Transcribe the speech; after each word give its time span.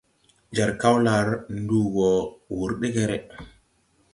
Jar 0.55 0.71
Kaolar 0.81 1.27
nduu 1.57 1.85
wɔɔ 1.95 2.13
wur 2.55 2.69
degɛrɛ. 2.79 3.17